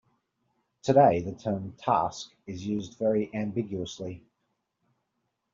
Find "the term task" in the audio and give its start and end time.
1.21-2.31